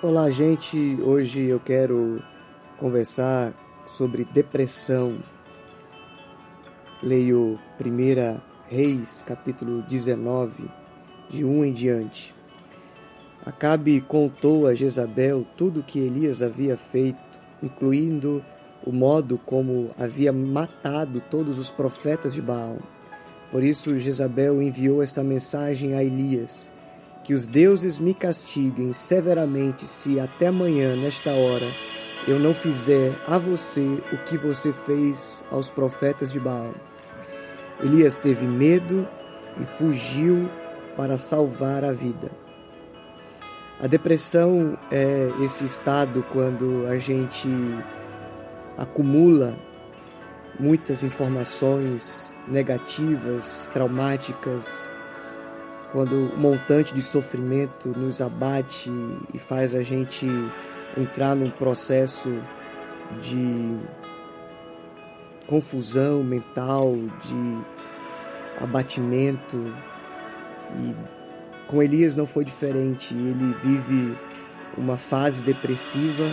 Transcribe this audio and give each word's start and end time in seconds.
Olá, 0.00 0.30
gente. 0.30 0.96
Hoje 1.02 1.46
eu 1.46 1.58
quero 1.58 2.22
conversar 2.78 3.52
sobre 3.84 4.24
depressão. 4.24 5.18
Leio 7.02 7.58
1 7.84 8.40
Reis, 8.68 9.24
capítulo 9.26 9.82
19, 9.82 10.70
de 11.28 11.44
1 11.44 11.64
em 11.64 11.72
diante. 11.72 12.32
Acabe 13.44 14.00
contou 14.00 14.68
a 14.68 14.74
Jezabel 14.76 15.44
tudo 15.56 15.80
o 15.80 15.82
que 15.82 15.98
Elias 15.98 16.42
havia 16.42 16.76
feito, 16.76 17.18
incluindo 17.60 18.44
o 18.86 18.92
modo 18.92 19.36
como 19.36 19.90
havia 19.98 20.32
matado 20.32 21.20
todos 21.28 21.58
os 21.58 21.70
profetas 21.70 22.32
de 22.32 22.40
Baal. 22.40 22.78
Por 23.50 23.64
isso 23.64 23.98
Jezabel 23.98 24.62
enviou 24.62 25.02
esta 25.02 25.24
mensagem 25.24 25.94
a 25.94 26.04
Elias 26.04 26.72
que 27.28 27.34
os 27.34 27.46
deuses 27.46 27.98
me 27.98 28.14
castiguem 28.14 28.90
severamente 28.94 29.86
se 29.86 30.18
até 30.18 30.46
amanhã, 30.46 30.96
nesta 30.96 31.30
hora, 31.30 31.66
eu 32.26 32.38
não 32.38 32.54
fizer 32.54 33.12
a 33.26 33.36
você 33.36 34.02
o 34.10 34.16
que 34.24 34.38
você 34.38 34.72
fez 34.72 35.44
aos 35.50 35.68
profetas 35.68 36.32
de 36.32 36.40
Baal. 36.40 36.72
Elias 37.84 38.16
teve 38.16 38.46
medo 38.46 39.06
e 39.60 39.66
fugiu 39.66 40.48
para 40.96 41.18
salvar 41.18 41.84
a 41.84 41.92
vida. 41.92 42.30
A 43.78 43.86
depressão 43.86 44.78
é 44.90 45.28
esse 45.44 45.66
estado 45.66 46.24
quando 46.32 46.86
a 46.86 46.96
gente 46.96 47.50
acumula 48.78 49.54
muitas 50.58 51.02
informações 51.02 52.32
negativas, 52.48 53.68
traumáticas, 53.70 54.90
quando 55.92 56.30
o 56.34 56.38
montante 56.38 56.92
de 56.92 57.02
sofrimento 57.02 57.88
nos 57.88 58.20
abate 58.20 58.90
e 59.32 59.38
faz 59.38 59.74
a 59.74 59.82
gente 59.82 60.26
entrar 60.96 61.34
num 61.34 61.50
processo 61.50 62.30
de 63.22 63.76
confusão 65.46 66.22
mental, 66.22 66.94
de 67.22 68.62
abatimento. 68.62 69.56
E 70.76 70.94
com 71.66 71.82
Elias 71.82 72.16
não 72.16 72.26
foi 72.26 72.44
diferente. 72.44 73.14
Ele 73.14 73.54
vive 73.62 74.16
uma 74.76 74.96
fase 74.96 75.42
depressiva 75.42 76.24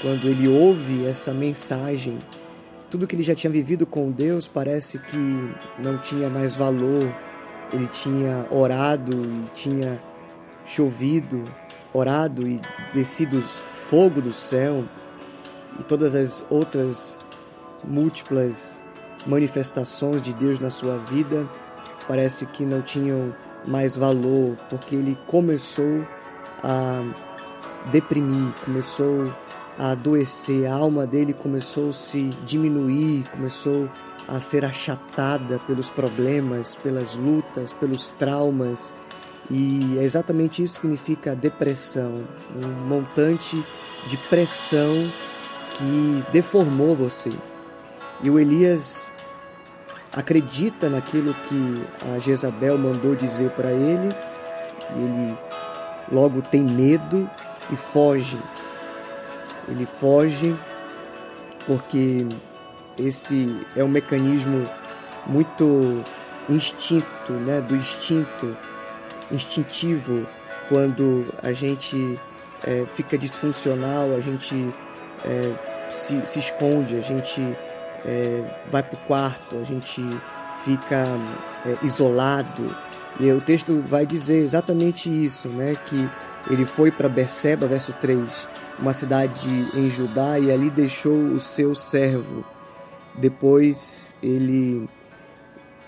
quando 0.00 0.28
ele 0.28 0.48
ouve 0.48 1.06
essa 1.06 1.32
mensagem. 1.32 2.18
Tudo 2.88 3.08
que 3.08 3.16
ele 3.16 3.24
já 3.24 3.34
tinha 3.34 3.50
vivido 3.50 3.84
com 3.84 4.12
Deus 4.12 4.46
parece 4.46 4.98
que 4.98 5.54
não 5.78 5.98
tinha 5.98 6.28
mais 6.28 6.54
valor 6.54 7.12
ele 7.74 7.88
tinha 7.88 8.46
orado 8.50 9.16
e 9.16 9.50
tinha 9.54 10.00
chovido, 10.64 11.42
orado 11.92 12.46
e 12.48 12.60
descido 12.94 13.42
fogo 13.42 14.20
do 14.22 14.32
céu 14.32 14.84
e 15.78 15.84
todas 15.84 16.14
as 16.14 16.46
outras 16.48 17.18
múltiplas 17.82 18.80
manifestações 19.26 20.22
de 20.22 20.32
Deus 20.32 20.60
na 20.60 20.70
sua 20.70 20.98
vida 20.98 21.46
parece 22.06 22.46
que 22.46 22.64
não 22.64 22.82
tinham 22.82 23.34
mais 23.66 23.96
valor, 23.96 24.56
porque 24.68 24.94
ele 24.94 25.18
começou 25.26 26.06
a 26.62 27.02
deprimir, 27.90 28.52
começou 28.64 29.32
a 29.78 29.92
adoecer, 29.92 30.66
a 30.66 30.74
alma 30.74 31.06
dele 31.06 31.32
começou 31.32 31.90
a 31.90 31.92
se 31.92 32.24
diminuir, 32.46 33.24
começou 33.30 33.88
a 34.13 34.13
ser 34.40 34.64
achatada 34.64 35.58
pelos 35.66 35.90
problemas, 35.90 36.76
pelas 36.76 37.14
lutas, 37.14 37.72
pelos 37.72 38.10
traumas. 38.12 38.94
E 39.50 39.98
é 39.98 40.02
exatamente 40.02 40.62
isso 40.62 40.74
que 40.74 40.80
significa 40.80 41.36
depressão, 41.36 42.24
um 42.64 42.68
montante 42.88 43.62
de 44.06 44.16
pressão 44.16 44.92
que 45.70 46.24
deformou 46.32 46.94
você. 46.94 47.30
E 48.22 48.30
o 48.30 48.38
Elias 48.38 49.12
acredita 50.16 50.88
naquilo 50.88 51.34
que 51.34 51.84
a 52.14 52.18
Jezabel 52.20 52.78
mandou 52.78 53.14
dizer 53.14 53.50
para 53.50 53.72
ele, 53.72 54.08
e 54.96 54.98
ele 54.98 55.38
logo 56.10 56.40
tem 56.40 56.62
medo 56.62 57.28
e 57.70 57.76
foge. 57.76 58.38
Ele 59.68 59.86
foge 59.86 60.56
porque 61.66 62.26
esse 62.98 63.56
é 63.76 63.82
um 63.82 63.88
mecanismo 63.88 64.64
muito 65.26 66.02
instinto, 66.48 67.32
né, 67.32 67.60
do 67.60 67.74
instinto 67.74 68.56
instintivo 69.30 70.26
quando 70.68 71.26
a 71.42 71.52
gente 71.52 72.18
é, 72.66 72.84
fica 72.86 73.16
disfuncional, 73.18 74.14
a 74.14 74.20
gente 74.20 74.72
é, 75.24 75.90
se, 75.90 76.24
se, 76.26 76.38
esconde, 76.38 76.96
a 76.96 77.00
gente 77.00 77.40
é, 78.04 78.42
vai 78.70 78.82
para 78.82 78.94
o 78.94 79.06
quarto, 79.06 79.56
a 79.56 79.64
gente 79.64 80.02
fica 80.64 81.04
é, 81.66 81.86
isolado. 81.86 82.64
E 83.20 83.30
o 83.30 83.40
texto 83.40 83.80
vai 83.86 84.04
dizer 84.04 84.42
exatamente 84.42 85.08
isso, 85.08 85.48
né? 85.48 85.74
Que 85.86 86.10
ele 86.50 86.64
foi 86.64 86.90
para 86.90 87.08
Berseba, 87.08 87.66
verso 87.66 87.92
3, 88.00 88.48
uma 88.78 88.92
cidade 88.92 89.48
em 89.74 89.88
Judá, 89.88 90.38
e 90.38 90.50
ali 90.50 90.68
deixou 90.68 91.14
o 91.14 91.38
seu 91.38 91.74
servo 91.74 92.44
depois 93.16 94.14
ele 94.22 94.88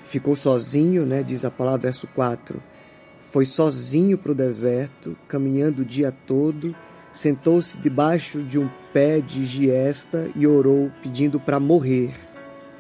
ficou 0.05 0.37
sozinho, 0.37 1.05
né, 1.05 1.23
diz 1.23 1.45
a 1.45 1.51
palavra, 1.51 1.83
verso 1.83 2.07
4. 2.09 2.63
Foi 3.23 3.45
sozinho 3.45 4.17
para 4.17 4.33
o 4.33 4.35
deserto, 4.35 5.17
caminhando 5.27 5.83
o 5.83 5.85
dia 5.85 6.13
todo, 6.27 6.75
sentou-se 7.13 7.77
debaixo 7.79 8.43
de 8.43 8.59
um 8.59 8.69
pé 8.93 9.21
de 9.21 9.45
giesta 9.45 10.31
e 10.35 10.47
orou, 10.47 10.91
pedindo 11.03 11.41
para 11.41 11.59
morrer. 11.59 12.15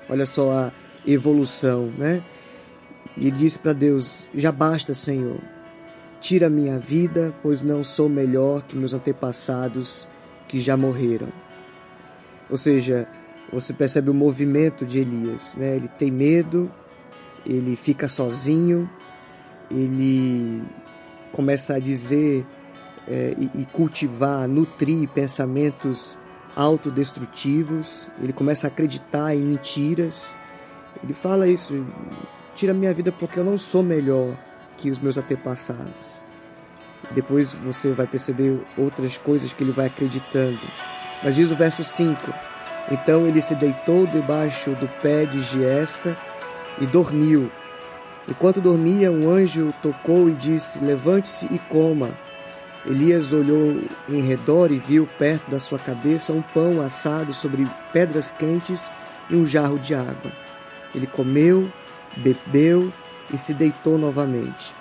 Olha 0.08 0.24
só 0.24 0.52
a 0.52 0.72
evolução, 1.06 1.90
né? 1.98 2.22
E 3.16 3.26
ele 3.26 3.36
disse 3.36 3.58
para 3.58 3.72
Deus: 3.72 4.26
Já 4.34 4.52
basta, 4.52 4.94
Senhor. 4.94 5.40
Tira 6.20 6.48
minha 6.48 6.78
vida, 6.78 7.34
pois 7.42 7.62
não 7.62 7.84
sou 7.84 8.08
melhor 8.08 8.62
que 8.62 8.76
meus 8.76 8.94
antepassados 8.94 10.08
que 10.48 10.60
já 10.60 10.76
morreram. 10.76 11.28
Ou 12.48 12.56
seja, 12.56 13.08
você 13.52 13.72
percebe 13.72 14.10
o 14.10 14.14
movimento 14.14 14.84
de 14.84 15.00
Elias, 15.00 15.54
né? 15.56 15.76
Ele 15.76 15.88
tem 15.88 16.10
medo, 16.10 16.70
ele 17.44 17.76
fica 17.76 18.08
sozinho, 18.08 18.88
ele 19.70 20.62
começa 21.32 21.74
a 21.74 21.78
dizer 21.78 22.46
é, 23.06 23.34
e, 23.38 23.62
e 23.62 23.66
cultivar, 23.66 24.48
nutrir 24.48 25.08
pensamentos 25.08 26.18
autodestrutivos, 26.56 28.10
ele 28.20 28.32
começa 28.32 28.66
a 28.66 28.68
acreditar 28.68 29.34
em 29.34 29.42
mentiras. 29.42 30.34
Ele 31.04 31.12
fala 31.12 31.46
isso: 31.46 31.86
tira 32.54 32.72
minha 32.72 32.92
vida 32.92 33.12
porque 33.12 33.38
eu 33.38 33.44
não 33.44 33.58
sou 33.58 33.82
melhor 33.82 34.34
que 34.76 34.90
os 34.90 34.98
meus 34.98 35.16
antepassados. 35.16 36.24
Depois 37.12 37.52
você 37.52 37.92
vai 37.92 38.06
perceber 38.06 38.60
outras 38.76 39.16
coisas 39.16 39.52
que 39.52 39.62
ele 39.62 39.72
vai 39.72 39.86
acreditando. 39.86 40.58
Mas 41.22 41.36
diz 41.36 41.50
o 41.50 41.56
verso 41.56 41.84
5: 41.84 42.16
então 42.90 43.26
ele 43.26 43.42
se 43.42 43.54
deitou 43.54 44.06
debaixo 44.06 44.70
do 44.70 44.88
pé 45.00 45.24
de 45.24 45.40
Giesta 45.40 46.16
e 46.80 46.86
dormiu. 46.86 47.50
Enquanto 48.28 48.60
dormia, 48.60 49.10
um 49.10 49.30
anjo 49.30 49.72
tocou 49.82 50.28
e 50.28 50.34
disse: 50.34 50.78
Levante-se 50.78 51.46
e 51.46 51.58
coma. 51.58 52.10
Elias 52.84 53.32
olhou 53.32 53.82
em 54.08 54.20
redor 54.20 54.70
e 54.70 54.78
viu 54.78 55.08
perto 55.18 55.50
da 55.50 55.58
sua 55.58 55.78
cabeça 55.78 56.32
um 56.32 56.42
pão 56.42 56.80
assado 56.80 57.34
sobre 57.34 57.66
pedras 57.92 58.30
quentes 58.30 58.90
e 59.28 59.34
um 59.34 59.44
jarro 59.44 59.78
de 59.78 59.94
água. 59.94 60.30
Ele 60.94 61.06
comeu, 61.06 61.68
bebeu 62.16 62.92
e 63.32 63.38
se 63.38 63.52
deitou 63.52 63.98
novamente. 63.98 64.72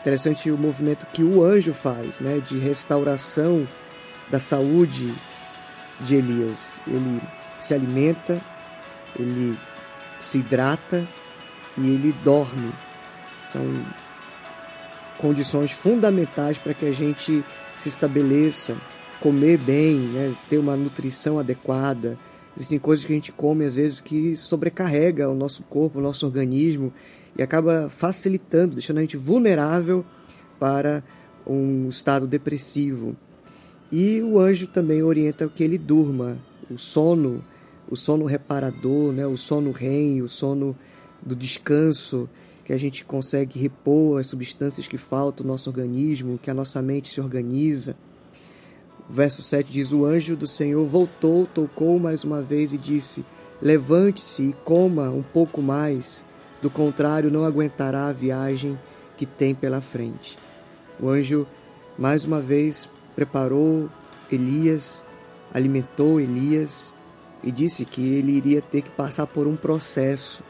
Interessante 0.00 0.50
o 0.50 0.58
movimento 0.58 1.06
que 1.12 1.24
o 1.24 1.42
anjo 1.42 1.72
faz, 1.72 2.20
né, 2.20 2.38
de 2.38 2.58
restauração 2.58 3.66
da 4.30 4.38
saúde 4.38 5.12
de 6.00 6.16
Elias. 6.16 6.80
Ele 6.86 7.20
se 7.60 7.74
alimenta, 7.74 8.40
ele 9.18 9.58
se 10.20 10.38
hidrata 10.38 11.06
e 11.76 11.80
ele 11.80 12.12
dorme. 12.24 12.72
São 13.42 13.62
condições 15.18 15.72
fundamentais 15.72 16.58
para 16.58 16.74
que 16.74 16.86
a 16.86 16.92
gente 16.92 17.44
se 17.78 17.88
estabeleça, 17.88 18.76
comer 19.20 19.58
bem, 19.58 19.96
né? 19.96 20.34
ter 20.48 20.58
uma 20.58 20.76
nutrição 20.76 21.38
adequada. 21.38 22.18
Existem 22.56 22.78
coisas 22.78 23.04
que 23.04 23.12
a 23.12 23.16
gente 23.16 23.32
come 23.32 23.64
às 23.64 23.74
vezes 23.74 24.00
que 24.00 24.36
sobrecarrega 24.36 25.28
o 25.28 25.34
nosso 25.34 25.62
corpo, 25.64 25.98
o 25.98 26.02
nosso 26.02 26.24
organismo 26.26 26.92
e 27.36 27.42
acaba 27.42 27.90
facilitando, 27.90 28.74
deixando 28.74 28.98
a 28.98 29.02
gente 29.02 29.16
vulnerável 29.16 30.04
para 30.58 31.02
um 31.46 31.88
estado 31.88 32.26
depressivo. 32.26 33.14
E 33.90 34.20
o 34.20 34.38
anjo 34.38 34.66
também 34.66 35.02
orienta 35.02 35.48
que 35.48 35.62
ele 35.62 35.78
durma, 35.78 36.36
o 36.70 36.76
sono, 36.76 37.44
o 37.88 37.96
sono 37.96 38.24
reparador, 38.24 39.12
né? 39.12 39.26
o 39.26 39.36
sono 39.36 39.70
REM, 39.70 40.22
o 40.22 40.28
sono 40.28 40.76
do 41.22 41.36
descanso, 41.36 42.28
que 42.64 42.72
a 42.72 42.78
gente 42.78 43.04
consegue 43.04 43.60
repor 43.60 44.20
as 44.20 44.26
substâncias 44.26 44.88
que 44.88 44.98
faltam 44.98 45.46
no 45.46 45.52
nosso 45.52 45.70
organismo, 45.70 46.38
que 46.42 46.50
a 46.50 46.54
nossa 46.54 46.82
mente 46.82 47.08
se 47.08 47.20
organiza. 47.20 47.94
O 49.08 49.12
verso 49.12 49.40
7 49.40 49.70
diz: 49.70 49.92
O 49.92 50.04
anjo 50.04 50.34
do 50.34 50.48
Senhor 50.48 50.84
voltou, 50.84 51.46
tocou 51.46 51.98
mais 52.00 52.24
uma 52.24 52.42
vez 52.42 52.72
e 52.72 52.78
disse: 52.78 53.24
Levante-se 53.62 54.42
e 54.42 54.52
coma 54.64 55.10
um 55.10 55.22
pouco 55.22 55.62
mais, 55.62 56.24
do 56.60 56.68
contrário, 56.68 57.30
não 57.30 57.44
aguentará 57.44 58.08
a 58.08 58.12
viagem 58.12 58.76
que 59.16 59.24
tem 59.24 59.54
pela 59.54 59.80
frente. 59.80 60.36
O 61.00 61.08
anjo, 61.08 61.46
mais 61.96 62.24
uma 62.24 62.40
vez, 62.40 62.88
preparou 63.16 63.88
Elias, 64.30 65.04
alimentou 65.52 66.20
Elias 66.20 66.94
e 67.42 67.50
disse 67.50 67.84
que 67.84 68.14
ele 68.14 68.32
iria 68.32 68.62
ter 68.62 68.82
que 68.82 68.90
passar 68.90 69.26
por 69.26 69.48
um 69.48 69.56
processo. 69.56 70.44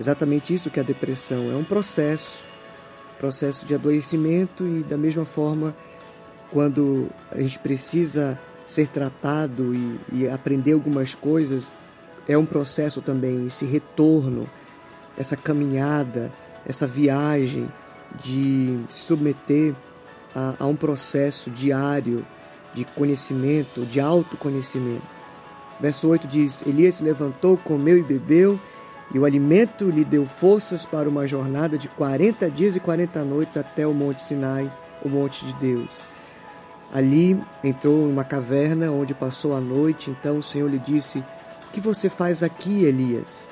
Exatamente 0.00 0.52
isso 0.52 0.70
que 0.70 0.80
é 0.80 0.82
a 0.82 0.86
depressão 0.86 1.52
é 1.52 1.54
um 1.54 1.64
processo 1.64 2.50
processo 3.22 3.64
de 3.64 3.72
adoecimento 3.72 4.66
e, 4.66 4.82
da 4.82 4.96
mesma 4.96 5.24
forma, 5.24 5.72
quando 6.50 7.06
a 7.30 7.38
gente 7.40 7.56
precisa 7.60 8.36
ser 8.66 8.88
tratado 8.88 9.72
e, 9.72 10.00
e 10.12 10.28
aprender 10.28 10.72
algumas 10.72 11.14
coisas, 11.14 11.70
é 12.26 12.36
um 12.36 12.44
processo 12.44 13.00
também, 13.00 13.46
esse 13.46 13.64
retorno, 13.64 14.48
essa 15.16 15.36
caminhada, 15.36 16.32
essa 16.66 16.84
viagem 16.84 17.68
de 18.20 18.76
se 18.88 19.02
submeter 19.02 19.72
a, 20.34 20.54
a 20.58 20.66
um 20.66 20.76
processo 20.76 21.50
diário 21.50 22.24
de 22.74 22.84
conhecimento, 22.84 23.84
de 23.84 24.00
autoconhecimento. 24.00 25.06
Verso 25.80 26.08
8 26.08 26.26
diz: 26.26 26.66
Elias 26.66 26.96
se 26.96 27.04
levantou, 27.04 27.56
comeu 27.56 27.98
e 27.98 28.02
bebeu, 28.02 28.58
e 29.12 29.18
o 29.18 29.24
alimento 29.24 29.90
lhe 29.90 30.04
deu 30.04 30.24
forças 30.26 30.84
para 30.84 31.08
uma 31.08 31.26
jornada 31.26 31.76
de 31.76 31.88
40 31.88 32.50
dias 32.50 32.76
e 32.76 32.80
40 32.80 33.24
noites 33.24 33.56
até 33.56 33.86
o 33.86 33.92
Monte 33.92 34.22
Sinai, 34.22 34.72
o 35.04 35.08
Monte 35.08 35.44
de 35.44 35.52
Deus. 35.54 36.08
Ali 36.92 37.42
entrou 37.64 38.06
em 38.06 38.12
uma 38.12 38.24
caverna 38.24 38.90
onde 38.90 39.14
passou 39.14 39.56
a 39.56 39.60
noite. 39.60 40.10
Então 40.10 40.38
o 40.38 40.42
Senhor 40.42 40.70
lhe 40.70 40.78
disse: 40.78 41.18
O 41.18 41.72
que 41.72 41.80
você 41.80 42.10
faz 42.10 42.42
aqui, 42.42 42.84
Elias? 42.84 43.48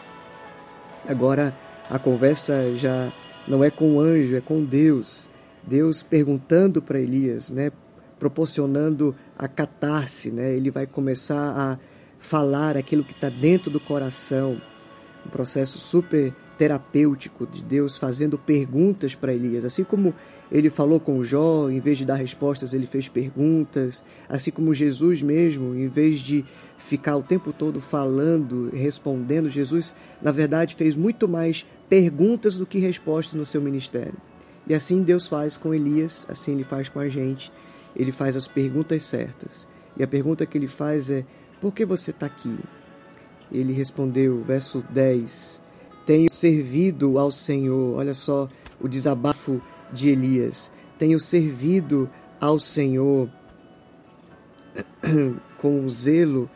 Agora 1.09 1.55
a 1.91 1.99
conversa 1.99 2.77
já 2.77 3.11
não 3.49 3.65
é 3.65 3.71
com 3.71 3.97
o 3.97 4.01
anjo, 4.01 4.37
é 4.37 4.41
com 4.41 4.63
Deus. 4.63 5.30
Deus 5.67 6.03
perguntando 6.03 6.81
para 6.81 6.99
Elias, 6.99 7.51
né, 7.51 7.71
proporcionando 8.19 9.15
a 9.39 9.49
catarse, 9.49 10.31
né? 10.31 10.55
Ele 10.55 10.71
vai 10.71 10.87
começar 10.87 11.55
a 11.57 11.79
falar 12.19 12.77
aquilo 12.77 13.03
que 13.03 13.13
está 13.13 13.31
dentro 13.31 13.71
do 13.71 13.81
coração, 13.81 14.61
um 15.25 15.31
processo 15.31 15.79
super 15.79 16.35
terapêutico 16.59 17.47
de 17.47 17.63
Deus 17.63 17.97
fazendo 17.97 18.37
perguntas 18.37 19.15
para 19.15 19.33
Elias, 19.33 19.65
assim 19.65 19.83
como 19.83 20.15
ele 20.53 20.69
falou 20.69 21.01
com 21.01 21.23
Jó, 21.23 21.71
em 21.71 21.81
vez 21.81 21.97
de 21.97 22.05
dar 22.05 22.17
respostas, 22.17 22.75
ele 22.75 22.87
fez 22.87 23.09
perguntas, 23.09 24.05
assim 24.29 24.51
como 24.51 24.75
Jesus 24.75 25.23
mesmo, 25.23 25.75
em 25.75 25.89
vez 25.89 26.19
de 26.19 26.45
ficar 26.77 27.17
o 27.17 27.23
tempo 27.23 27.53
todo 27.53 27.81
falando, 27.81 28.69
respondendo, 28.75 29.49
Jesus, 29.49 29.95
na 30.21 30.33
verdade, 30.33 30.75
fez 30.75 30.95
muito 30.95 31.27
mais 31.27 31.65
perguntas 31.89 32.57
do 32.57 32.67
que 32.67 32.79
respostas 32.79 33.35
no 33.35 33.47
seu 33.47 33.63
ministério. 33.63 34.15
E 34.71 34.75
assim 34.75 35.03
Deus 35.03 35.27
faz 35.27 35.57
com 35.57 35.75
Elias, 35.75 36.25
assim 36.31 36.53
ele 36.53 36.63
faz 36.63 36.89
com 36.89 37.01
a 37.01 37.09
gente. 37.09 37.53
Ele 37.97 38.13
faz 38.13 38.37
as 38.37 38.47
perguntas 38.47 39.03
certas. 39.03 39.67
E 39.97 40.03
a 40.05 40.07
pergunta 40.07 40.47
que 40.47 40.57
ele 40.57 40.69
faz 40.69 41.11
é: 41.11 41.25
por 41.61 41.75
que 41.75 41.85
você 41.85 42.13
está 42.13 42.27
aqui? 42.27 42.57
Ele 43.51 43.73
respondeu, 43.73 44.45
verso 44.45 44.85
10: 44.91 45.61
Tenho 46.07 46.31
servido 46.31 47.19
ao 47.19 47.33
Senhor. 47.33 47.99
Olha 47.99 48.15
só 48.15 48.49
o 48.81 48.87
desabafo 48.87 49.61
de 49.93 50.11
Elias. 50.11 50.71
Tenho 50.97 51.19
servido 51.19 52.09
ao 52.41 52.61
Senhor 52.61 53.29
com 55.59 55.89
zelo, 55.89 56.49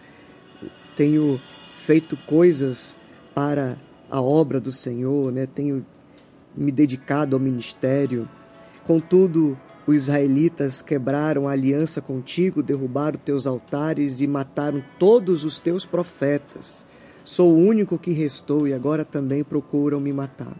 tenho 0.97 1.41
feito 1.79 2.17
coisas 2.17 2.97
para 3.35 3.77
a 4.09 4.23
obra 4.23 4.61
do 4.61 4.71
Senhor, 4.71 5.33
né? 5.33 5.49
tenho 5.53 5.85
me 6.57 6.71
dedicado 6.71 7.37
ao 7.37 7.41
ministério. 7.41 8.29
Contudo, 8.87 9.59
os 9.87 9.97
israelitas 9.97 10.81
quebraram 10.83 11.49
a 11.49 11.53
aliança 11.53 12.01
contigo, 12.01 12.63
derrubaram 12.63 13.19
teus 13.19 13.47
altares 13.47 14.21
e 14.21 14.27
mataram 14.27 14.83
todos 14.99 15.45
os 15.45 15.59
teus 15.59 15.85
profetas. 15.85 16.85
Sou 17.23 17.53
o 17.53 17.59
único 17.59 17.99
que 17.99 18.13
restou 18.13 18.69
e 18.69 18.75
agora 18.75 19.05
também 19.05 19.43
procuram 19.43 20.01
me 20.01 20.13
matar. 20.13 20.55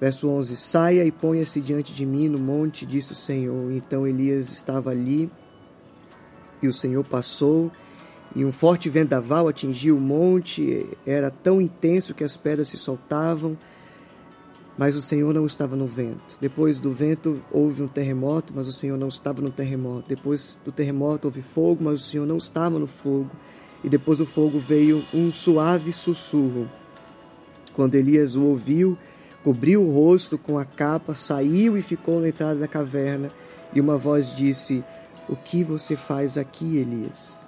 Verso 0.00 0.28
11: 0.28 0.56
Saia 0.56 1.04
e 1.04 1.12
ponha-se 1.12 1.60
diante 1.60 1.94
de 1.94 2.04
mim 2.04 2.28
no 2.28 2.38
monte, 2.38 2.84
disse 2.84 3.12
o 3.12 3.16
Senhor. 3.16 3.70
Então 3.72 4.06
Elias 4.06 4.52
estava 4.52 4.90
ali 4.90 5.30
e 6.60 6.68
o 6.68 6.72
Senhor 6.72 7.04
passou 7.04 7.70
e 8.34 8.44
um 8.44 8.52
forte 8.52 8.88
vendaval 8.88 9.46
atingiu 9.46 9.96
o 9.96 10.00
monte, 10.00 10.86
era 11.06 11.30
tão 11.30 11.60
intenso 11.60 12.14
que 12.14 12.24
as 12.24 12.36
pedras 12.36 12.68
se 12.68 12.78
soltavam 12.78 13.56
mas 14.76 14.96
o 14.96 15.02
Senhor 15.02 15.34
não 15.34 15.46
estava 15.46 15.76
no 15.76 15.86
vento. 15.86 16.36
Depois 16.40 16.80
do 16.80 16.90
vento 16.90 17.42
houve 17.50 17.82
um 17.82 17.88
terremoto, 17.88 18.52
mas 18.54 18.66
o 18.66 18.72
Senhor 18.72 18.96
não 18.96 19.08
estava 19.08 19.42
no 19.42 19.50
terremoto. 19.50 20.08
Depois 20.08 20.58
do 20.64 20.72
terremoto 20.72 21.28
houve 21.28 21.42
fogo, 21.42 21.84
mas 21.84 21.94
o 22.00 22.04
Senhor 22.04 22.26
não 22.26 22.38
estava 22.38 22.78
no 22.78 22.86
fogo. 22.86 23.30
E 23.84 23.88
depois 23.88 24.18
do 24.18 24.26
fogo 24.26 24.58
veio 24.58 25.04
um 25.12 25.32
suave 25.32 25.92
sussurro. 25.92 26.68
Quando 27.74 27.94
Elias 27.94 28.34
o 28.34 28.44
ouviu, 28.44 28.96
cobriu 29.42 29.82
o 29.82 29.92
rosto 29.92 30.38
com 30.38 30.58
a 30.58 30.64
capa, 30.64 31.14
saiu 31.14 31.76
e 31.76 31.82
ficou 31.82 32.20
na 32.20 32.28
entrada 32.28 32.60
da 32.60 32.68
caverna. 32.68 33.28
E 33.74 33.80
uma 33.80 33.98
voz 33.98 34.34
disse: 34.34 34.84
O 35.28 35.36
que 35.36 35.64
você 35.64 35.96
faz 35.96 36.38
aqui, 36.38 36.76
Elias? 36.76 37.38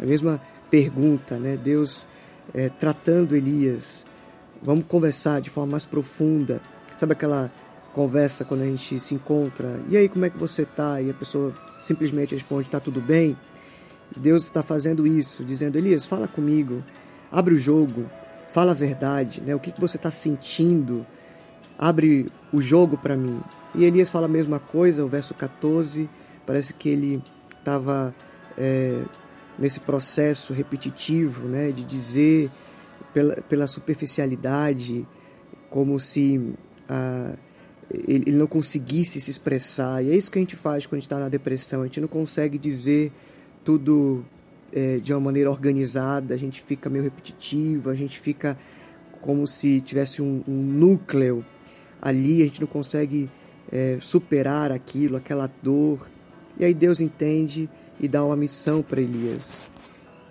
A 0.00 0.04
mesma 0.04 0.40
pergunta, 0.70 1.38
né? 1.38 1.56
Deus 1.56 2.08
é, 2.54 2.68
tratando 2.68 3.36
Elias 3.36 4.06
Vamos 4.62 4.86
conversar 4.86 5.40
de 5.40 5.50
forma 5.50 5.72
mais 5.72 5.84
profunda. 5.84 6.60
Sabe 6.96 7.12
aquela 7.12 7.50
conversa 7.92 8.44
quando 8.44 8.62
a 8.62 8.66
gente 8.66 9.00
se 9.00 9.14
encontra? 9.14 9.80
E 9.88 9.96
aí, 9.96 10.08
como 10.08 10.24
é 10.24 10.30
que 10.30 10.38
você 10.38 10.62
está? 10.62 11.00
E 11.00 11.10
a 11.10 11.14
pessoa 11.14 11.52
simplesmente 11.80 12.34
responde: 12.34 12.68
está 12.68 12.78
tudo 12.78 13.00
bem? 13.00 13.36
Deus 14.16 14.44
está 14.44 14.62
fazendo 14.62 15.06
isso, 15.06 15.44
dizendo: 15.44 15.76
Elias, 15.76 16.06
fala 16.06 16.28
comigo, 16.28 16.82
abre 17.30 17.54
o 17.54 17.58
jogo, 17.58 18.08
fala 18.52 18.70
a 18.70 18.74
verdade, 18.74 19.40
né? 19.40 19.54
O 19.54 19.58
que, 19.58 19.72
que 19.72 19.80
você 19.80 19.96
está 19.96 20.10
sentindo? 20.10 21.04
Abre 21.76 22.30
o 22.52 22.62
jogo 22.62 22.96
para 22.96 23.16
mim. 23.16 23.40
E 23.74 23.84
Elias 23.84 24.10
fala 24.10 24.26
a 24.26 24.28
mesma 24.28 24.60
coisa, 24.60 25.04
o 25.04 25.08
verso 25.08 25.34
14, 25.34 26.08
parece 26.46 26.72
que 26.74 26.88
ele 26.88 27.22
estava 27.58 28.14
é, 28.56 29.02
nesse 29.58 29.80
processo 29.80 30.52
repetitivo, 30.52 31.48
né, 31.48 31.70
de 31.72 31.82
dizer 31.82 32.50
pela, 33.12 33.36
pela 33.42 33.66
superficialidade, 33.66 35.06
como 35.70 35.98
se 35.98 36.54
ah, 36.88 37.34
ele, 37.90 38.32
não 38.32 38.46
conseguisse 38.46 39.20
se 39.20 39.30
expressar. 39.30 40.04
E 40.04 40.10
é 40.10 40.16
isso 40.16 40.30
que 40.30 40.38
a 40.38 40.42
gente 40.42 40.56
faz 40.56 40.86
quando 40.86 40.94
a 40.94 41.00
gente 41.00 41.06
está 41.06 41.18
na 41.18 41.28
depressão. 41.28 41.82
A 41.82 41.86
gente 41.86 42.00
não 42.00 42.08
consegue 42.08 42.58
dizer 42.58 43.12
tudo 43.64 44.24
é, 44.72 44.98
de 44.98 45.12
uma 45.12 45.20
maneira 45.20 45.50
organizada, 45.50 46.34
a 46.34 46.36
gente 46.36 46.62
fica 46.62 46.88
meio 46.88 47.04
repetitivo, 47.04 47.90
a 47.90 47.94
gente 47.94 48.18
fica 48.18 48.58
como 49.20 49.46
se 49.46 49.80
tivesse 49.80 50.20
um, 50.20 50.42
um 50.48 50.62
núcleo 50.62 51.44
ali, 52.00 52.42
a 52.42 52.44
gente 52.46 52.60
não 52.60 52.66
consegue 52.66 53.30
é, 53.70 53.98
superar 54.00 54.72
aquilo, 54.72 55.16
aquela 55.16 55.50
dor. 55.62 56.10
E 56.58 56.64
aí 56.64 56.74
Deus 56.74 57.00
entende 57.00 57.70
e 58.00 58.08
dá 58.08 58.24
uma 58.24 58.36
missão 58.36 58.82
para 58.82 59.00
Elias. 59.00 59.70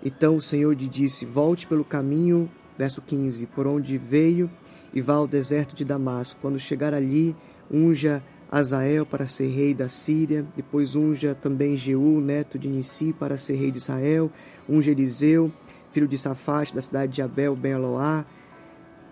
Então 0.04 0.36
o 0.36 0.42
Senhor 0.42 0.76
lhe 0.76 0.88
disse: 0.88 1.24
Volte 1.24 1.66
pelo 1.66 1.84
caminho 1.84 2.50
Verso 2.76 3.02
15: 3.02 3.46
Por 3.46 3.66
onde 3.66 3.98
veio 3.98 4.50
e 4.92 5.00
vá 5.00 5.14
ao 5.14 5.26
deserto 5.26 5.74
de 5.74 5.84
Damasco. 5.84 6.38
Quando 6.40 6.58
chegar 6.58 6.92
ali, 6.92 7.34
unja 7.70 8.22
Azael 8.50 9.06
para 9.06 9.26
ser 9.26 9.48
rei 9.48 9.72
da 9.72 9.88
Síria, 9.88 10.44
depois 10.54 10.94
unja 10.94 11.34
também 11.34 11.76
Jeú, 11.76 12.20
neto 12.20 12.58
de 12.58 12.68
Nissi, 12.68 13.12
para 13.12 13.38
ser 13.38 13.56
rei 13.56 13.70
de 13.70 13.78
Israel, 13.78 14.30
unja 14.68 14.90
Eliseu, 14.90 15.50
filho 15.90 16.06
de 16.06 16.18
Safate, 16.18 16.74
da 16.74 16.82
cidade 16.82 17.12
de 17.12 17.22
Abel, 17.22 17.56
ben 17.56 17.72
Eloá, 17.72 18.26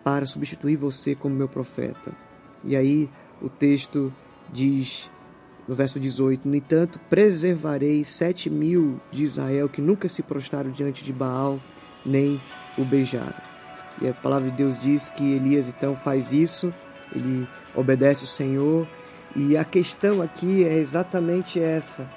para 0.05 0.27
substituir 0.27 0.77
você 0.77 1.15
como 1.15 1.35
meu 1.35 1.49
profeta. 1.49 2.13
E 2.63 2.77
aí 2.77 3.09
o 3.41 3.49
texto 3.49 4.13
diz, 4.53 5.11
no 5.67 5.75
verso 5.75 5.99
18: 5.99 6.47
No 6.47 6.55
entanto, 6.55 7.01
preservarei 7.09 8.05
sete 8.05 8.51
mil 8.51 9.01
de 9.11 9.25
Israel 9.25 9.69
que 9.69 9.81
nunca 9.81 10.09
se 10.09 10.23
prostraram 10.23 10.71
diante 10.71 11.03
de 11.03 11.13
Baal, 11.13 11.59
nem 12.05 12.39
o 12.81 12.85
beijaram. 12.85 13.35
E 14.01 14.09
a 14.09 14.15
palavra 14.15 14.51
de 14.51 14.57
Deus 14.57 14.79
diz 14.79 15.09
que 15.09 15.35
Elias 15.35 15.69
então 15.69 15.95
faz 15.95 16.33
isso, 16.33 16.73
ele 17.15 17.47
obedece 17.75 18.25
o 18.25 18.27
Senhor. 18.27 18.87
E 19.37 19.57
a 19.57 19.65
questão 19.65 20.23
aqui 20.23 20.65
é 20.65 20.75
exatamente 20.79 21.61
essa: 21.61 22.09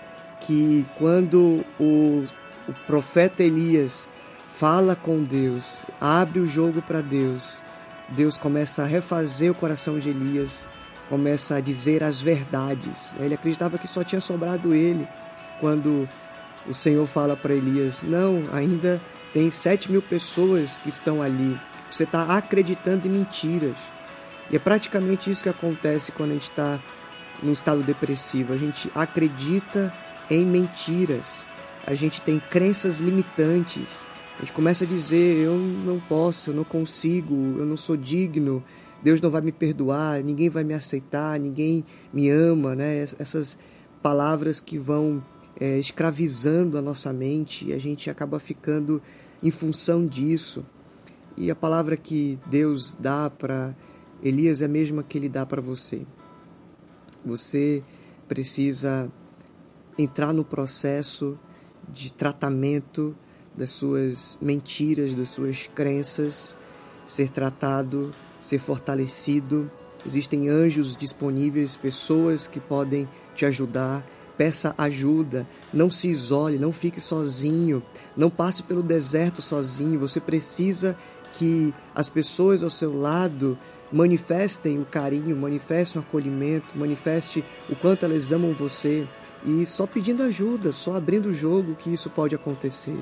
que 0.42 0.86
quando 0.98 1.64
o, 1.80 2.26
o 2.68 2.74
profeta 2.88 3.44
Elias 3.44 4.10
fala 4.50 4.96
com 4.96 5.24
Deus, 5.24 5.84
abre 6.00 6.40
o 6.40 6.48
jogo 6.48 6.82
para 6.82 7.02
Deus, 7.02 7.62
Deus 8.10 8.38
começa 8.38 8.84
a 8.84 8.86
refazer 8.86 9.52
o 9.52 9.56
coração 9.56 10.00
de 10.00 10.10
Elias, 10.10 10.68
começa 11.10 11.56
a 11.56 11.60
dizer 11.60 12.04
as 12.04 12.22
verdades. 12.22 13.14
Ele 13.20 13.34
acreditava 13.34 13.78
que 13.78 13.88
só 13.88 14.04
tinha 14.04 14.22
sobrado 14.22 14.74
ele 14.74 15.08
quando 15.60 16.08
o 16.68 16.74
Senhor 16.74 17.06
fala 17.06 17.36
para 17.36 17.54
Elias: 17.54 18.04
Não, 18.04 18.44
ainda 18.52 19.02
tem 19.34 19.50
sete 19.50 19.92
mil 19.92 20.02
pessoas 20.02 20.78
que 20.78 20.90
estão 20.90 21.22
ali. 21.22 21.60
Você 21.90 22.04
está 22.04 22.38
acreditando 22.38 23.08
em 23.08 23.12
mentiras. 23.12 23.76
E 24.52 24.56
é 24.56 24.60
praticamente 24.60 25.32
isso 25.32 25.44
que 25.44 25.50
acontece 25.50 26.12
quando 26.12 26.32
a 26.32 26.34
gente 26.34 26.50
está 26.50 26.80
no 27.42 27.52
estado 27.52 27.82
depressivo. 27.82 28.54
A 28.54 28.58
gente 28.58 28.92
acredita 28.94 29.94
em 30.30 30.46
mentiras. 30.46 31.46
A 31.86 31.94
gente 31.94 32.22
tem 32.22 32.40
crenças 32.40 33.00
limitantes. 33.00 34.06
A 34.38 34.42
gente 34.42 34.54
começa 34.54 34.84
a 34.84 34.88
dizer: 34.88 35.38
eu 35.38 35.56
não 35.56 36.00
posso, 36.00 36.52
eu 36.52 36.54
não 36.56 36.64
consigo, 36.64 37.34
eu 37.58 37.66
não 37.66 37.78
sou 37.78 37.98
digno, 37.98 38.64
Deus 39.02 39.20
não 39.20 39.30
vai 39.30 39.42
me 39.42 39.52
perdoar, 39.52 40.24
ninguém 40.24 40.50
vai 40.50 40.64
me 40.64 40.74
aceitar, 40.74 41.40
ninguém 41.40 41.84
me 42.12 42.30
ama, 42.30 42.76
né? 42.76 43.00
Essas 43.00 43.60
palavras 44.02 44.60
que 44.60 44.78
vão 44.78 45.24
é, 45.60 45.78
escravizando 45.78 46.78
a 46.78 46.82
nossa 46.82 47.14
mente 47.14 47.66
e 47.66 47.74
a 47.74 47.80
gente 47.80 48.10
acaba 48.10 48.40
ficando 48.40 49.02
em 49.42 49.52
função 49.52 50.06
disso. 50.06 50.66
E 51.36 51.50
a 51.50 51.56
palavra 51.56 51.98
que 51.98 52.38
Deus 52.46 52.96
dá 53.00 53.30
para 53.30 53.76
Elias 54.22 54.62
é 54.62 54.66
a 54.66 54.70
mesma 54.70 55.04
que 55.04 55.18
ele 55.18 55.30
dá 55.30 55.46
para 55.46 55.62
você. 55.62 56.06
Você 57.26 57.84
precisa 58.28 59.12
entrar 59.98 60.34
no 60.34 60.44
processo 60.44 61.38
de 61.92 62.12
tratamento 62.12 63.16
das 63.56 63.72
suas 63.72 64.38
mentiras, 64.42 65.14
das 65.14 65.30
suas 65.30 65.68
crenças, 65.68 66.56
ser 67.06 67.30
tratado, 67.30 68.12
ser 68.42 68.60
fortalecido. 68.60 69.70
Existem 70.06 70.50
anjos 70.50 70.98
disponíveis, 70.98 71.78
pessoas 71.78 72.48
que 72.48 72.60
podem 72.60 73.08
te 73.36 73.46
ajudar. 73.46 74.06
Peça 74.38 74.74
ajuda, 74.78 75.46
não 75.74 75.90
se 75.90 76.10
isole, 76.10 76.58
não 76.58 76.72
fique 76.72 77.00
sozinho, 77.00 77.84
não 78.18 78.30
passe 78.30 78.64
pelo 78.64 78.82
deserto 78.82 79.42
sozinho. 79.42 80.00
Você 80.00 80.20
precisa 80.20 80.98
que 81.36 81.74
as 81.94 82.10
pessoas 82.10 82.64
ao 82.64 82.70
seu 82.70 83.00
lado 83.00 83.58
manifestem 83.92 84.80
o 84.80 84.86
carinho, 84.86 85.36
manifestem 85.36 86.02
o 86.02 86.06
acolhimento, 86.06 86.76
manifeste 86.76 87.44
o 87.70 87.76
quanto 87.76 88.06
elas 88.06 88.32
amam 88.32 88.54
você. 88.54 89.08
E 89.46 89.66
só 89.66 89.86
pedindo 89.86 90.24
ajuda, 90.24 90.72
só 90.72 90.96
abrindo 90.96 91.28
o 91.28 91.34
jogo 91.34 91.76
que 91.76 91.94
isso 91.94 92.10
pode 92.10 92.34
acontecer. 92.34 92.98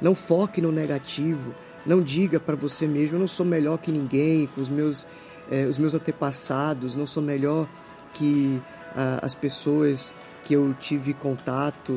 Não 0.00 0.14
foque 0.14 0.62
no 0.62 0.72
negativo. 0.72 1.52
Não 1.84 2.00
diga 2.00 2.38
para 2.38 2.56
você 2.56 2.86
mesmo, 2.86 3.16
eu 3.16 3.20
não 3.20 3.28
sou 3.28 3.44
melhor 3.44 3.78
que 3.78 3.90
ninguém, 3.90 4.48
os 4.56 4.68
meus, 4.68 5.06
eh, 5.50 5.64
os 5.64 5.78
meus 5.78 5.94
antepassados, 5.94 6.94
não 6.94 7.06
sou 7.06 7.22
melhor 7.22 7.66
que 8.12 8.60
ah, 8.94 9.20
as 9.22 9.34
pessoas 9.34 10.14
que 10.44 10.54
eu 10.54 10.74
tive 10.78 11.14
contato. 11.14 11.92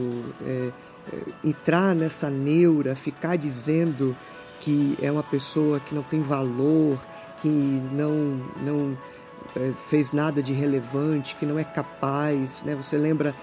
Eh, 0.46 0.72
eh, 1.12 1.22
entrar 1.44 1.94
nessa 1.94 2.30
neura, 2.30 2.96
ficar 2.96 3.38
dizendo 3.38 4.16
que 4.60 4.98
é 5.02 5.12
uma 5.12 5.24
pessoa 5.24 5.80
que 5.80 5.94
não 5.94 6.04
tem 6.04 6.22
valor, 6.22 6.98
que 7.42 7.50
não, 7.50 8.40
não 8.62 8.98
fez 9.90 10.14
nada 10.14 10.42
de 10.42 10.54
relevante, 10.54 11.36
que 11.36 11.46
não 11.46 11.60
é 11.60 11.64
capaz. 11.64 12.64
Né? 12.64 12.74
Você 12.76 12.98
lembra 12.98 13.36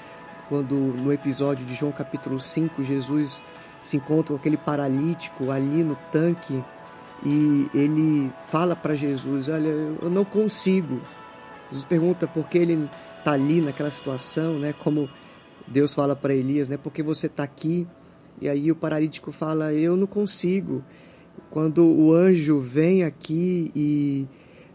quando 0.49 0.75
no 0.75 1.13
episódio 1.13 1.65
de 1.65 1.75
João 1.75 1.93
capítulo 1.93 2.41
5, 2.41 2.83
Jesus 2.83 3.45
se 3.83 3.97
encontra 3.97 4.35
com 4.35 4.41
aquele 4.41 4.57
paralítico 4.57 5.51
ali 5.51 5.83
no 5.83 5.97
tanque 6.11 6.63
e 7.25 7.71
ele 7.75 8.33
fala 8.47 8.75
para 8.75 8.95
Jesus: 8.95 9.49
Olha, 9.49 9.69
eu 9.69 10.11
não 10.11 10.25
consigo. 10.25 11.01
Jesus 11.71 11.85
pergunta 11.85 12.27
por 12.27 12.49
que 12.49 12.59
ele 12.59 12.89
está 13.21 13.33
ali 13.33 13.61
naquela 13.61 13.91
situação, 13.91 14.59
né? 14.59 14.73
Como 14.73 15.09
Deus 15.67 15.95
fala 15.95 16.17
para 16.17 16.35
Elias, 16.35 16.69
né? 16.69 16.77
Porque 16.77 17.03
você 17.03 17.27
está 17.27 17.45
aqui? 17.45 17.87
E 18.41 18.49
aí 18.49 18.73
o 18.73 18.77
paralítico 18.77 19.31
fala: 19.31 19.73
Eu 19.73 19.97
não 19.97 20.07
consigo. 20.07 20.83
Quando 21.51 21.85
o 21.87 22.13
anjo 22.13 22.59
vem 22.61 23.05
aqui 23.05 23.71
e 23.75 24.27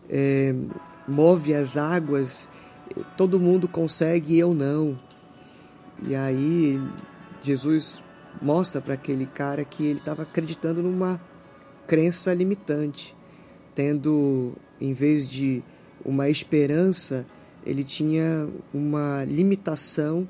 é, 0.10 0.54
move 1.08 1.54
as 1.54 1.78
águas, 1.78 2.50
todo 3.18 3.40
mundo 3.40 3.68
consegue, 3.68 4.38
eu 4.38 4.54
não. 4.54 4.96
E 6.06 6.16
aí 6.16 6.82
Jesus 7.42 8.02
mostra 8.42 8.82
para 8.82 8.94
aquele 8.94 9.26
cara 9.26 9.64
que 9.64 9.86
ele 9.86 10.00
estava 10.00 10.24
acreditando 10.24 10.84
numa 10.84 11.20
crença 11.88 12.34
limitante, 12.34 13.16
tendo, 13.74 14.54
em 14.82 14.94
vez 14.94 15.28
de 15.28 15.64
uma 16.04 16.30
esperança, 16.30 17.26
ele 17.66 17.84
tinha 17.84 18.48
uma 18.74 19.24
limitação 19.24 20.28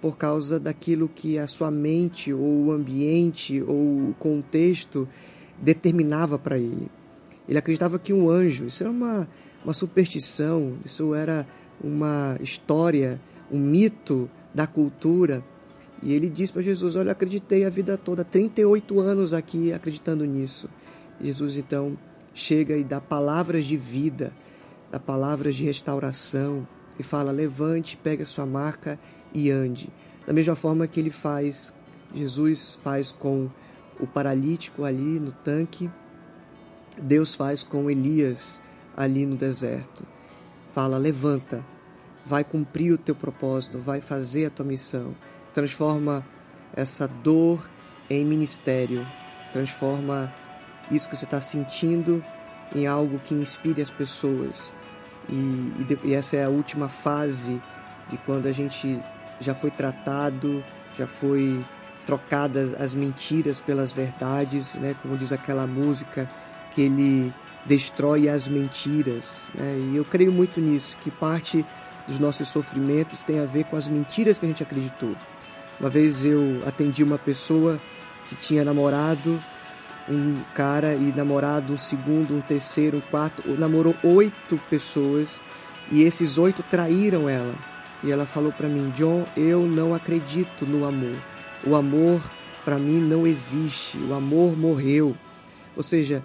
por 0.00 0.16
causa 0.16 0.60
daquilo 0.60 1.08
que 1.08 1.38
a 1.38 1.46
sua 1.46 1.70
mente 1.70 2.32
ou 2.32 2.66
o 2.66 2.72
ambiente 2.72 3.62
ou 3.62 4.10
o 4.10 4.14
contexto 4.18 5.08
determinava 5.58 6.38
para 6.38 6.58
ele. 6.58 6.88
Ele 7.48 7.58
acreditava 7.58 7.98
que 7.98 8.12
um 8.12 8.28
anjo, 8.28 8.66
isso 8.66 8.82
era 8.82 8.90
uma, 8.90 9.28
uma 9.64 9.74
superstição, 9.74 10.74
isso 10.84 11.14
era 11.14 11.46
uma 11.82 12.36
história, 12.40 13.20
um 13.50 13.58
mito 13.58 14.28
da 14.54 14.66
cultura 14.66 15.42
e 16.04 16.12
ele 16.12 16.28
diz 16.28 16.50
para 16.50 16.60
Jesus: 16.60 16.94
Olha, 16.96 17.12
acreditei 17.12 17.64
a 17.64 17.70
vida 17.70 17.96
toda, 17.96 18.22
38 18.22 19.00
anos 19.00 19.32
aqui 19.32 19.72
acreditando 19.72 20.24
nisso. 20.26 20.68
Jesus 21.20 21.56
então 21.56 21.96
chega 22.34 22.76
e 22.76 22.84
dá 22.84 23.00
palavras 23.00 23.64
de 23.64 23.76
vida, 23.76 24.32
dá 24.94 25.00
palavras 25.00 25.56
de 25.56 25.64
restauração 25.64 26.64
e 26.96 27.02
fala: 27.02 27.32
Levante, 27.32 27.96
pegue 27.96 28.22
a 28.22 28.26
sua 28.26 28.46
marca 28.46 28.96
e 29.32 29.50
ande. 29.50 29.88
Da 30.24 30.32
mesma 30.32 30.54
forma 30.54 30.86
que 30.86 31.00
ele 31.00 31.10
faz, 31.10 31.74
Jesus 32.14 32.78
faz 32.80 33.10
com 33.10 33.50
o 33.98 34.06
paralítico 34.06 34.84
ali 34.84 35.18
no 35.18 35.32
tanque, 35.32 35.90
Deus 36.96 37.34
faz 37.34 37.64
com 37.64 37.90
Elias 37.90 38.62
ali 38.96 39.26
no 39.26 39.34
deserto. 39.34 40.06
Fala: 40.72 40.96
Levanta, 40.96 41.64
vai 42.24 42.44
cumprir 42.44 42.92
o 42.92 42.98
teu 42.98 43.16
propósito, 43.16 43.80
vai 43.80 44.00
fazer 44.00 44.46
a 44.46 44.50
tua 44.50 44.64
missão 44.64 45.14
transforma 45.52 46.26
essa 46.74 47.06
dor 47.06 47.64
em 48.10 48.24
ministério, 48.24 49.06
transforma 49.52 50.34
isso 50.90 51.08
que 51.08 51.16
você 51.16 51.24
está 51.24 51.40
sentindo 51.40 52.22
em 52.74 52.88
algo 52.88 53.20
que 53.20 53.34
inspire 53.34 53.80
as 53.80 53.88
pessoas. 53.88 54.72
E, 55.28 55.34
e, 55.34 55.98
e, 56.04 56.14
essa 56.14 56.36
é 56.36 56.44
a 56.44 56.48
última 56.48 56.88
fase 56.88 57.60
de 58.10 58.16
quando 58.18 58.46
a 58.46 58.52
gente 58.52 59.00
já 59.40 59.54
foi 59.54 59.70
tratado, 59.70 60.62
já 60.98 61.06
foi 61.06 61.64
trocadas 62.04 62.74
as 62.74 62.94
mentiras 62.94 63.60
pelas 63.60 63.92
verdades, 63.92 64.74
né? 64.74 64.94
como 65.02 65.16
diz 65.16 65.32
aquela 65.32 65.66
música, 65.66 66.28
que 66.74 66.82
ele 66.82 67.32
destrói 67.64 68.28
as 68.28 68.46
mentiras. 68.46 69.48
Né? 69.54 69.90
E 69.92 69.96
eu 69.96 70.04
creio 70.04 70.30
muito 70.30 70.60
nisso, 70.60 70.96
que 71.02 71.10
parte 71.10 71.64
dos 72.06 72.18
nossos 72.18 72.48
sofrimentos 72.48 73.22
tem 73.22 73.40
a 73.40 73.46
ver 73.46 73.64
com 73.64 73.76
as 73.76 73.88
mentiras 73.88 74.38
que 74.38 74.44
a 74.44 74.48
gente 74.48 74.62
acreditou. 74.62 75.14
Uma 75.80 75.88
vez 75.88 76.24
eu 76.24 76.60
atendi 76.66 77.02
uma 77.02 77.18
pessoa 77.18 77.80
que 78.28 78.36
tinha 78.36 78.64
namorado 78.64 79.40
um 80.08 80.34
cara 80.54 80.94
e 80.94 81.12
namorado 81.14 81.72
um 81.72 81.76
segundo, 81.76 82.36
um 82.36 82.40
terceiro, 82.40 82.98
um 82.98 83.00
quarto, 83.00 83.42
namorou 83.58 83.94
oito 84.02 84.58
pessoas 84.68 85.40
e 85.90 86.02
esses 86.02 86.38
oito 86.38 86.62
traíram 86.62 87.28
ela. 87.28 87.54
E 88.02 88.10
ela 88.10 88.26
falou 88.26 88.52
para 88.52 88.68
mim, 88.68 88.90
John, 88.90 89.24
eu 89.36 89.62
não 89.62 89.94
acredito 89.94 90.66
no 90.66 90.84
amor. 90.84 91.16
O 91.66 91.74
amor 91.74 92.20
para 92.64 92.78
mim 92.78 93.00
não 93.00 93.26
existe. 93.26 93.96
O 93.96 94.12
amor 94.12 94.56
morreu. 94.56 95.16
Ou 95.76 95.82
seja, 95.82 96.22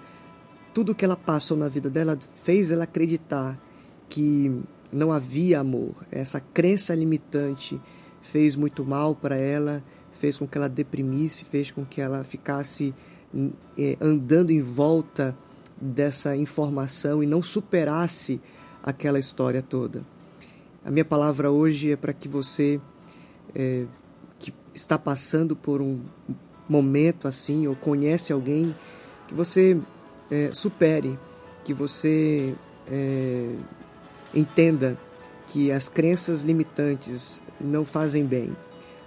tudo 0.74 0.94
que 0.94 1.04
ela 1.04 1.16
passou 1.16 1.56
na 1.56 1.68
vida 1.68 1.88
dela 1.88 2.18
fez 2.42 2.70
ela 2.70 2.84
acreditar 2.84 3.58
que 4.08 4.60
não 4.92 5.10
havia 5.10 5.60
amor. 5.60 5.94
Essa 6.10 6.40
crença 6.40 6.94
limitante 6.94 7.80
fez 8.20 8.54
muito 8.54 8.84
mal 8.84 9.14
para 9.14 9.36
ela, 9.36 9.82
fez 10.12 10.36
com 10.36 10.46
que 10.46 10.58
ela 10.58 10.68
deprimisse, 10.68 11.44
fez 11.44 11.70
com 11.70 11.84
que 11.84 12.00
ela 12.00 12.24
ficasse 12.24 12.94
andando 14.00 14.50
em 14.50 14.60
volta 14.60 15.36
dessa 15.80 16.36
informação 16.36 17.22
e 17.22 17.26
não 17.26 17.42
superasse 17.42 18.40
aquela 18.82 19.18
história 19.18 19.62
toda. 19.62 20.02
A 20.84 20.90
minha 20.90 21.04
palavra 21.04 21.50
hoje 21.50 21.92
é 21.92 21.96
para 21.96 22.12
que 22.12 22.28
você 22.28 22.80
é, 23.54 23.84
que 24.38 24.52
está 24.74 24.98
passando 24.98 25.54
por 25.54 25.80
um 25.80 26.00
momento 26.68 27.28
assim 27.28 27.66
ou 27.66 27.74
conhece 27.74 28.32
alguém 28.32 28.74
que 29.26 29.34
você 29.34 29.78
é, 30.30 30.50
supere, 30.52 31.18
que 31.64 31.74
você 31.74 32.54
é, 32.88 33.54
entenda 34.34 34.96
que 35.48 35.70
as 35.72 35.88
crenças 35.88 36.42
limitantes 36.42 37.42
não 37.60 37.84
fazem 37.84 38.24
bem, 38.24 38.56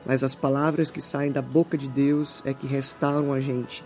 mas 0.05 0.23
as 0.23 0.35
palavras 0.35 0.91
que 0.91 1.01
saem 1.01 1.31
da 1.31 1.41
boca 1.41 1.77
de 1.77 1.87
Deus 1.87 2.43
é 2.45 2.53
que 2.53 2.67
restauram 2.67 3.33
a 3.33 3.39
gente, 3.39 3.83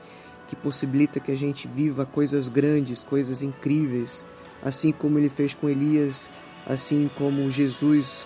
que 0.48 0.56
possibilita 0.56 1.20
que 1.20 1.32
a 1.32 1.36
gente 1.36 1.68
viva 1.68 2.06
coisas 2.06 2.48
grandes, 2.48 3.04
coisas 3.04 3.42
incríveis, 3.42 4.24
assim 4.64 4.92
como 4.92 5.18
ele 5.20 5.30
fez 5.30 5.54
com 5.54 5.70
Elias, 5.70 6.30
assim 6.66 7.10
como 7.18 7.50
Jesus 7.52 8.26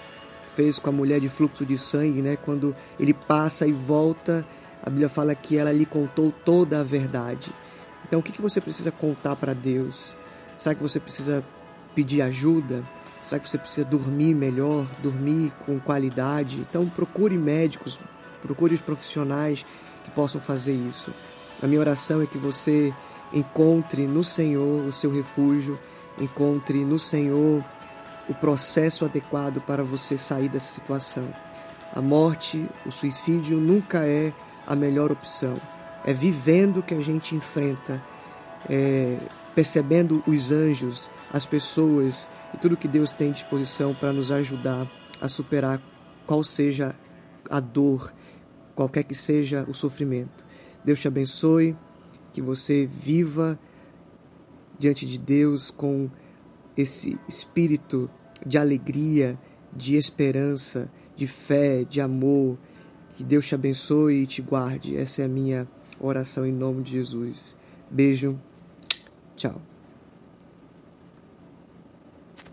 fez 0.55 0.77
com 0.77 0.89
a 0.89 0.93
mulher 0.93 1.19
de 1.19 1.29
fluxo 1.29 1.65
de 1.65 1.77
sangue, 1.77 2.21
né? 2.21 2.35
Quando 2.35 2.75
ele 2.99 3.13
passa 3.13 3.65
e 3.65 3.71
volta 3.71 4.45
A 4.83 4.89
Bíblia 4.89 5.09
fala 5.09 5.35
que 5.35 5.57
ela 5.57 5.71
lhe 5.71 5.85
contou 5.85 6.33
toda 6.43 6.79
a 6.79 6.83
verdade. 6.83 7.51
Então, 8.03 8.19
o 8.19 8.23
que, 8.23 8.31
que 8.31 8.41
você 8.41 8.59
precisa 8.59 8.91
contar 8.91 9.35
para 9.35 9.53
Deus? 9.53 10.15
Será 10.57 10.73
que 10.73 10.81
você 10.81 10.99
precisa 10.99 11.43
pedir 11.93 12.21
ajuda? 12.23 12.83
Será 13.23 13.39
que 13.39 13.47
você 13.47 13.59
precisa 13.59 13.85
dormir 13.85 14.33
melhor, 14.33 14.87
dormir 15.01 15.53
com 15.65 15.79
qualidade? 15.79 16.57
Então, 16.57 16.89
procure 16.89 17.37
médicos, 17.37 17.99
procure 18.41 18.73
os 18.73 18.81
profissionais 18.81 19.63
que 20.03 20.11
possam 20.11 20.41
fazer 20.41 20.73
isso. 20.73 21.13
A 21.61 21.67
minha 21.67 21.79
oração 21.79 22.21
é 22.21 22.25
que 22.25 22.37
você 22.37 22.93
encontre 23.33 24.07
no 24.07 24.23
Senhor 24.23 24.85
o 24.85 24.91
seu 24.91 25.11
refúgio, 25.11 25.79
encontre 26.19 26.83
no 26.83 26.99
Senhor 26.99 27.63
o 28.27 28.33
processo 28.33 29.05
adequado 29.05 29.61
para 29.61 29.83
você 29.83 30.17
sair 30.17 30.49
dessa 30.49 30.73
situação. 30.73 31.27
A 31.93 32.01
morte, 32.01 32.65
o 32.85 32.91
suicídio 32.91 33.57
nunca 33.57 34.05
é 34.05 34.31
a 34.65 34.75
melhor 34.75 35.11
opção. 35.11 35.53
É 36.05 36.13
vivendo 36.13 36.81
que 36.81 36.93
a 36.93 37.01
gente 37.01 37.35
enfrenta, 37.35 38.01
é, 38.69 39.17
percebendo 39.53 40.23
os 40.25 40.51
anjos, 40.51 41.09
as 41.31 41.45
pessoas 41.45 42.29
e 42.53 42.57
tudo 42.57 42.77
que 42.77 42.87
Deus 42.87 43.11
tem 43.11 43.29
à 43.29 43.33
disposição 43.33 43.93
para 43.93 44.13
nos 44.13 44.31
ajudar 44.31 44.87
a 45.19 45.27
superar 45.27 45.81
qual 46.25 46.43
seja 46.43 46.95
a 47.49 47.59
dor, 47.59 48.13
qualquer 48.73 49.03
que 49.03 49.13
seja 49.13 49.65
o 49.67 49.73
sofrimento. 49.73 50.45
Deus 50.83 50.99
te 50.99 51.07
abençoe, 51.07 51.75
que 52.33 52.41
você 52.41 52.85
viva 52.85 53.59
diante 54.79 55.05
de 55.05 55.17
Deus 55.17 55.69
com 55.69 56.09
esse 56.75 57.19
espírito 57.27 58.09
de 58.45 58.57
alegria, 58.57 59.37
de 59.71 59.95
esperança, 59.95 60.91
de 61.15 61.27
fé, 61.27 61.83
de 61.83 62.01
amor. 62.01 62.57
Que 63.15 63.23
Deus 63.23 63.45
te 63.45 63.55
abençoe 63.55 64.23
e 64.23 64.27
te 64.27 64.41
guarde. 64.41 64.97
Essa 64.97 65.21
é 65.21 65.25
a 65.25 65.29
minha 65.29 65.67
oração 65.99 66.45
em 66.45 66.51
nome 66.51 66.83
de 66.83 66.91
Jesus. 66.91 67.55
Beijo. 67.89 68.39
Tchau. 69.35 69.70